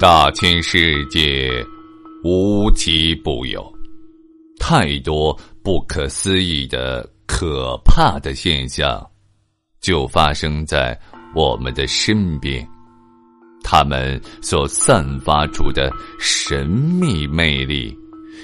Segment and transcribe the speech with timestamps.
[0.00, 1.50] 大千世界
[2.22, 3.68] 无奇不有，
[4.60, 9.04] 太多不可思议的可怕的现象，
[9.80, 10.96] 就发生在
[11.34, 12.64] 我们的身边。
[13.64, 17.92] 他们所散发出的神秘魅力，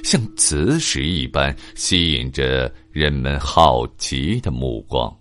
[0.02, 5.16] 像磁石一般吸引着人们好奇的目光，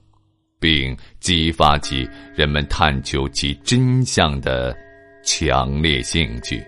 [0.59, 4.75] 并激发起人们探求其真相的
[5.23, 6.63] 强烈兴趣。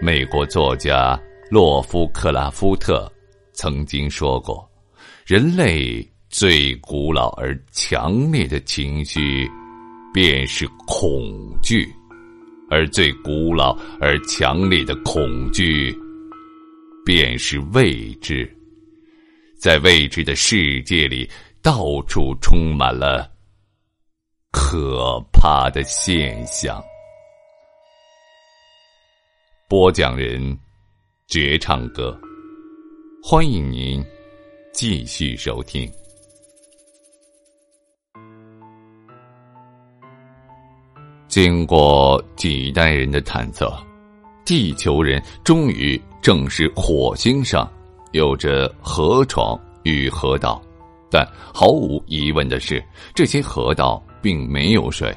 [0.00, 1.18] 美国作家
[1.50, 3.10] 洛夫克拉夫特
[3.52, 4.68] 曾经说过
[5.24, 9.48] ：“人类最古老而强烈的情绪。”
[10.14, 11.90] 便是恐惧，
[12.68, 15.90] 而最古老而强烈的恐惧，
[17.02, 18.46] 便是未知。
[19.58, 21.26] 在未知的世界里，
[21.62, 23.26] 到处充满了
[24.50, 26.78] 可怕的现象。
[29.72, 30.54] 播讲人：
[31.28, 32.14] 绝唱歌，
[33.22, 34.04] 欢迎您
[34.70, 35.90] 继续收听。
[41.26, 43.74] 经过几代人的探测，
[44.44, 47.66] 地球人终于证实火星上
[48.10, 50.62] 有着河床与河道，
[51.10, 55.10] 但毫无疑问的是，这些河道并没有水。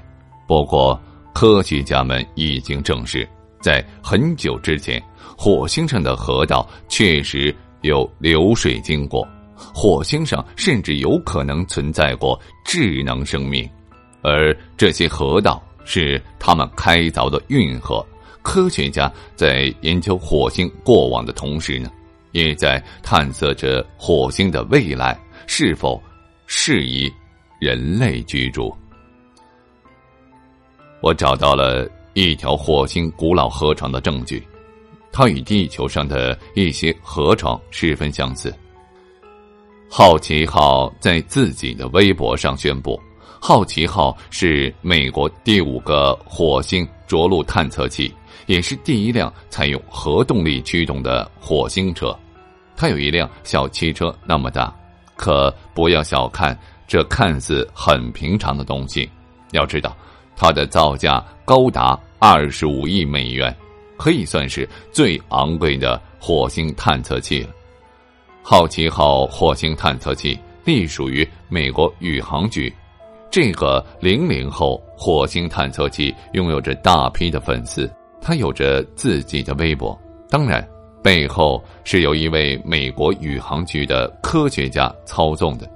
[0.47, 0.97] 不过，
[1.33, 3.27] 科学家们已经证实，
[3.65, 5.01] 在很久之前，
[5.35, 9.27] 火星上的河道确实有流水经过，
[9.73, 13.67] 火星上甚至有可能存在过智能生命，
[14.21, 15.59] 而这些河道。
[15.87, 18.03] 是他们开凿的运河。
[18.41, 21.91] 科学家在研究火星过往的同时呢，
[22.31, 26.01] 也在探测着火星的未来是否
[26.47, 27.07] 适宜
[27.59, 28.75] 人类居住。
[31.01, 34.41] 我找到了一条火星古老河床的证据，
[35.11, 38.55] 它与地球上的一些河床十分相似。
[39.89, 42.97] 好奇号在自己的微博上宣布。
[43.41, 48.09] 好奇号是美国第五个火星着陆探测器，
[48.45, 52.17] 也是第一辆采用核动力驱动的火星车。
[52.77, 54.73] 它有一辆小汽车那么大，
[55.17, 56.57] 可不要小看
[56.87, 59.09] 这看似很平常的东西。
[59.51, 59.95] 要知道，
[60.35, 63.55] 它的造价高达二十五亿美元，
[63.97, 67.49] 可以算是最昂贵的火星探测器了。
[68.41, 72.71] 好奇号火星探测器隶属于美国宇航局。
[73.31, 77.91] 这个零零后火星探测器拥有着大批的粉丝，
[78.21, 80.65] 它有着自己的微博，当然
[81.03, 85.69] 背后是由一位美国宇航局的科学家操纵的。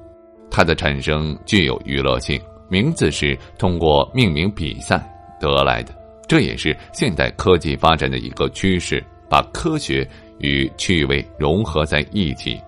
[0.50, 5.04] 它的产生具有娱乐性，名字是通过命名比赛
[5.40, 5.94] 得来的。
[6.28, 10.08] 这也是现代科技发展的一个趋势，把科学
[10.38, 12.60] 与趣味融合在一起。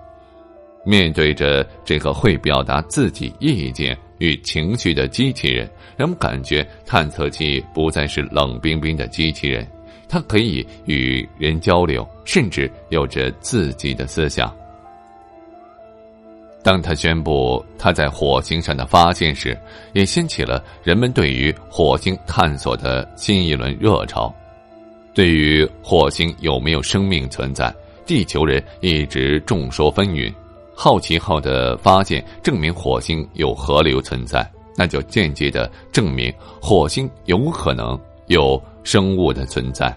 [0.84, 3.97] 面对着这个会表达自己意见。
[4.17, 5.67] 与情绪的机器人，
[5.97, 9.67] 人们感觉探测器不再是冷冰冰的机器人，
[10.07, 14.56] 它可以与人交流，甚至有着自己的思想。
[16.63, 19.57] 当他宣布他在火星上的发现时，
[19.94, 24.33] 也掀起了人们对于火星探索的新一轮热潮。
[25.13, 27.73] 对于火星有没有生命存在，
[28.05, 30.33] 地球人一直众说纷纭。
[30.73, 39.95] 好奇号的发现证明火星有河流存在，那就间接的证明火星有可能有生物的存在。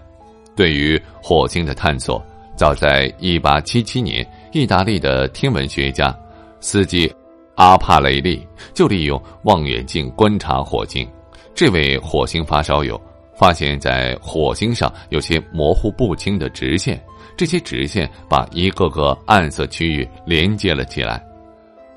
[0.55, 2.23] 对于火星的探索，
[2.55, 6.15] 早在1877年，意大利的天文学家
[6.59, 7.13] 司机
[7.55, 11.07] 阿帕雷利就利用望远镜观察火星。
[11.53, 12.99] 这位火星发烧友
[13.37, 17.01] 发现，在火星上有些模糊不清的直线。
[17.37, 21.21] 这些直线把一个个暗色区域连接了起来。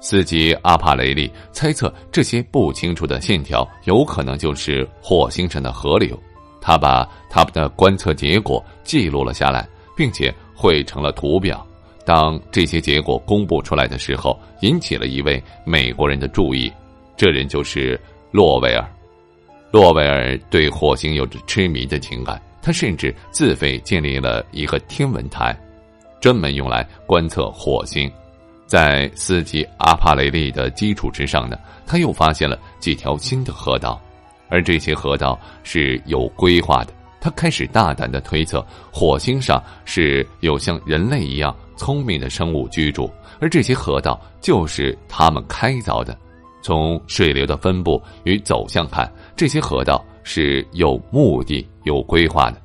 [0.01, 6.17] 司机阿帕雷利猜测，这些不清楚的线条有可能就是火星上的河流。
[6.61, 11.65] 他把他们的观测结果记录了下来，并且绘成了图表。
[12.09, 16.73] 当这些结果公布出来的时候，引起了一位美国人的注意。
[17.19, 18.01] 这人就是
[18.31, 18.83] 洛维尔。
[19.71, 22.41] 洛维尔对火星有着痴迷的情感。
[22.63, 25.55] 他甚至自费建立了一个天文台，
[26.19, 28.11] 专门用来观测火星。
[28.67, 34.01] 在司机阿帕雷利的基础之上呢，他又发现了几条新的河道，
[34.49, 36.93] 而这些河道是有规划的。
[37.21, 43.11] 他开始大胆的推测，火星上是有像人类一样聪明的生物居住，
[43.41, 46.15] 而这些河道就是他们开凿的。
[46.61, 50.05] 从水流的分布与走向看，这些河道。
[50.31, 52.61] 是有目的、有规划的，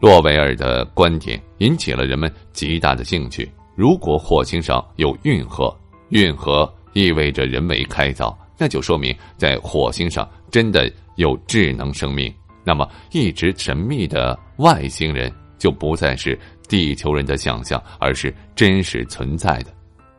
[0.00, 3.48] 洛维尔的观点引起了人们极大的兴趣。
[3.76, 5.72] 如果火星上有运河，
[6.08, 12.34] 运河意味着人为开凿，那就说明在火星上真的有智能生命。
[12.64, 16.36] 那么，一直神秘的外星人就不再是
[16.68, 19.66] 地球人的想象，而是真实存在的。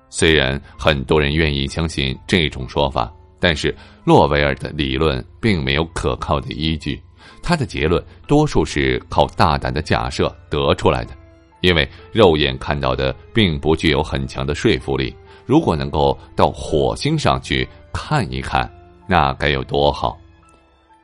[0.09, 3.75] 虽然很多人愿意相信这种说法，但是
[4.05, 6.97] 洛维尔的理论并没有可靠的依据。
[7.41, 11.11] 他的结论多数是靠大胆的假设得出来的，
[11.59, 15.13] 因为肉眼看到的并不具有很强的说服力。
[15.45, 18.71] 如果能够到火星上去看一看，
[19.09, 20.17] 那该有多好！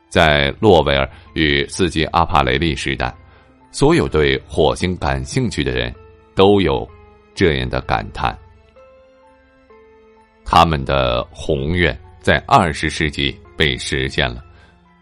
[0.07, 3.13] 在洛维尔与斯基阿帕雷利时代，
[3.71, 5.93] 所有对火星感兴趣的人
[6.35, 6.87] 都有
[7.35, 8.37] 这样的感叹：
[10.43, 14.43] 他们的宏愿在二十世纪被实现了。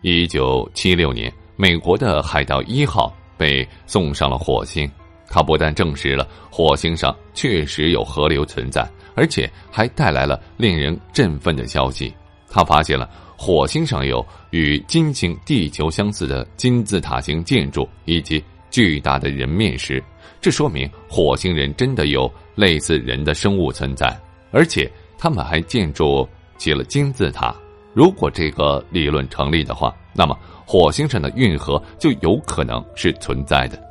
[0.02, 4.90] 一九七六年，美国的海盗一号被送上了火星。
[5.30, 12.14] 它不但证实了火星上确实有河流存在，而且还带来了令人振奋的消息。
[12.50, 20.04] 他发现了火星上有与金星、地球相似的金字塔形建筑以及巨大的人面石。
[20.40, 24.16] 这说明火星人真的有类似人的生物存在，
[24.52, 26.28] 而且他们还建筑
[26.58, 27.56] 起了金字塔。
[27.94, 33.82] 如果这个理论成立的话，那么火星上的运河就有可能是存在的。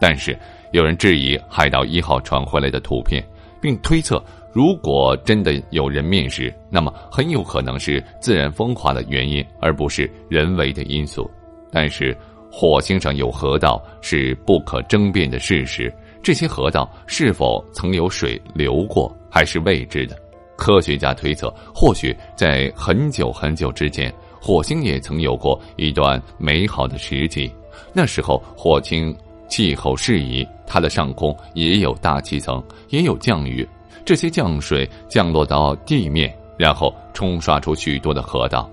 [0.00, 0.36] 但是
[0.72, 3.24] 有人质疑海盗一号传回来的图片，
[3.60, 11.30] 并推测，如果真的有人面时，那么很有可能是自然风化的原因，而不是人为的因素。
[11.70, 12.16] 但是
[12.54, 20.14] 火星上有河道是不可争辩的事实，这些河道是否曾有水流过，还是未知的。
[20.54, 27.50] 科学家推测，或许在很久很久之前，火星也曾有过一段美好的时期。
[27.92, 29.16] 那时候，火星
[29.48, 33.66] 气候适宜，它的上空也有大气层，也有降雨。
[34.04, 38.70] 这些降水降落到地面，然后冲刷出许多的河道。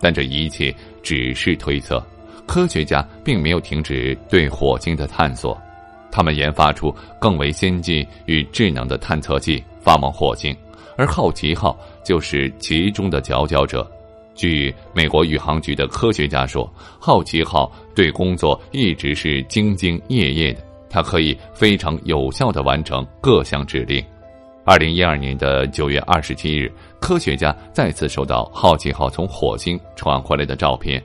[0.00, 2.02] 但这一切只是推测。
[2.48, 5.56] 科学家并没有停止对火星的探索，
[6.10, 10.56] 他们研发出更为先进与智能的探测器，发往火星。
[10.96, 13.88] 而好奇号就是其中的佼佼者。
[14.34, 24.02] 据美国宇航局的科学家说，好奇号对工作一直是兢兢业业的，它可以非常有效的完成各项指令。
[24.64, 31.02] 二零一二年的九月二十七日，科学家再次收到好奇号从火星传回来的照片。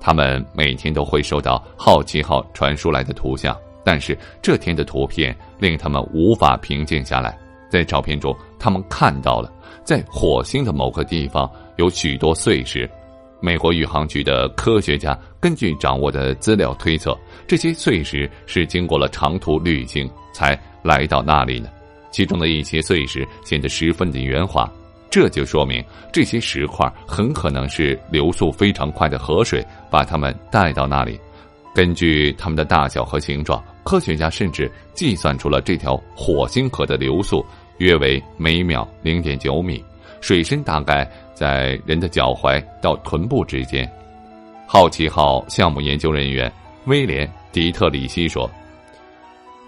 [0.00, 7.38] 他们每天都会收到好奇号传输来的图像，但是这天的图片令他们无法平静下来。
[7.70, 9.52] 在照片中，他们看到了
[9.82, 12.88] 在火星的某个地方有许多碎石。
[13.40, 21.70] 美国宇航局的科学家根据掌握的资料推测，这些碎石是经过了长途旅行才来到那里的。
[22.10, 24.70] 其中的一些碎石显得十分的圆滑，
[25.10, 29.62] 这就说明这些石块很可能是流速非常快的河水
[29.94, 31.20] 把它们带到那里。
[31.72, 37.46] 根据它们的大小和形状，科学家甚至计算出了这条火星河的流速。
[37.78, 39.84] 约为每秒零点九米，
[40.20, 43.88] 水深大概在人的脚踝到臀部之间。
[44.66, 46.52] 好奇号项目研究人员
[46.86, 48.50] 威廉·迪特里希说：“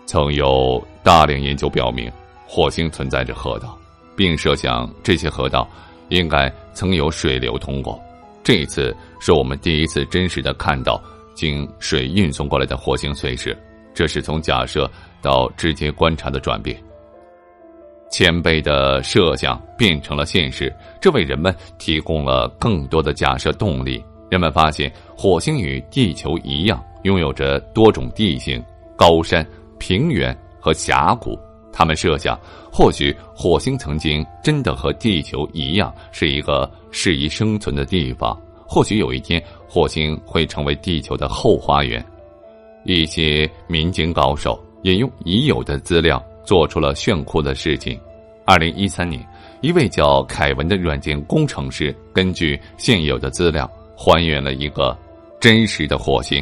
[0.07, 2.11] 曾有大量研究表明，
[2.49, 3.79] 火星存在着河道，
[4.17, 5.69] 并设想这些河道
[6.09, 8.01] 应该曾有水流通过。
[8.47, 11.03] 这一次是我们第一次真实的看到
[11.35, 13.59] 经水运送过来的火星碎石，
[13.93, 14.89] 这是从假设
[15.21, 16.81] 到直接观察的转变。”
[18.09, 24.01] 前辈的设想变成了现实，这为人们提供了更多的假设动力。
[24.31, 28.65] 人们发现，火星与地球一样，拥有着多种地形、
[28.97, 29.45] 高山、
[29.77, 31.37] 平原和峡谷。
[31.77, 32.41] 他们设想，
[32.73, 38.35] 或许火星曾经真的和地球一样，是一个适宜生存的地方。
[38.67, 42.03] 或许有一天，火星会成为地球的后花园。
[42.85, 46.25] 一些民间高手引用已有的资料。
[46.47, 47.99] 做出了炫酷的事情。
[48.45, 49.21] 二零一三年，
[49.63, 54.97] 一位叫凯文的软件工程师根据现有的资料还原了一个
[55.41, 56.41] 真实的火星。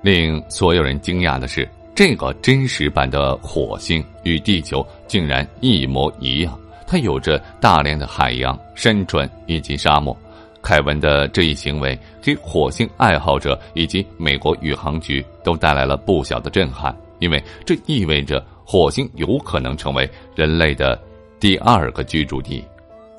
[0.00, 6.58] 令所有人惊讶的是，这个真实版的火星与地球竟然一模一样。
[6.86, 10.16] 它有着大量的海洋、山川以及沙漠。
[10.60, 18.44] 凯文的这一行为给火星爱好者以及美国宇航局都带来了不小的震撼，因为这意味着。
[18.66, 20.98] 火星有可能成为人类的
[21.38, 22.64] 第二个居住地，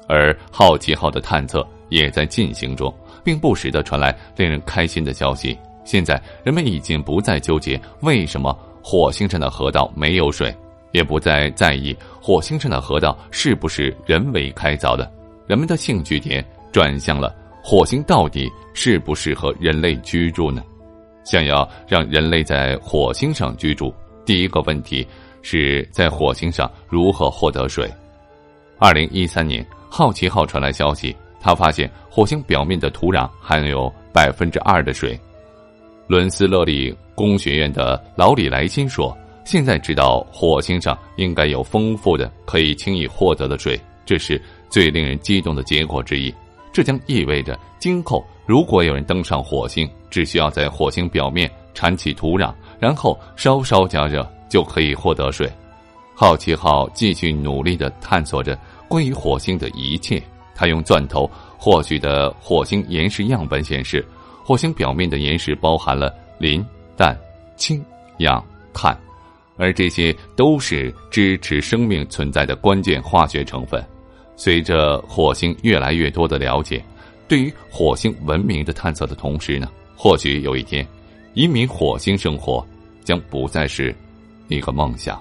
[0.07, 2.91] 而好奇号的探测也在进行中，
[3.23, 5.55] 并不时的传来令人开心的消息。
[5.85, 10.53] 现在人们已经不再纠结为什么火星上的河道没有水，
[10.91, 15.09] 也不再在意火星上的河道是不是人为开凿的。
[15.47, 20.63] 人们的兴趣点转向了火星到底适不适合人类居住呢？
[21.23, 23.93] 想要让人类在火星上居住，
[24.25, 25.07] 第一个问题
[25.41, 27.91] 是在火星上如何获得水。
[28.77, 35.19] 二零一三年，好奇号传来消息，他发现火星表面的土壤含有百分之二的水。
[36.07, 46.33] 伦斯勒里工学院的劳里莱辛说：“现在知道火星上应该有丰富的可以轻易获得的水，这是最令人激动的结果之一。
[46.71, 55.51] 这将意味着今后如果有人登上火星，只需要在火星表面铲起土壤，然后稍稍加热，就可以获得水。”
[56.13, 58.57] 好奇号继续努力的探索着
[58.87, 60.21] 关于火星的一切。
[60.57, 64.05] 他用钻头获取的火星岩石样本显示，
[64.47, 66.63] 火星表面的岩石包含了磷、
[66.95, 67.17] 氮、
[67.57, 67.83] 氢、
[68.19, 68.95] 氧、碳，
[69.57, 73.83] 而这些都是支持生命存在的关键化学成分。
[74.35, 76.85] 随着火星越来越多的了解，
[77.27, 80.87] 对于火星文明的探测的同时呢，或许有一天，
[81.33, 82.63] 移民火星生活
[83.03, 83.95] 将不再是
[84.47, 85.19] 一个梦想。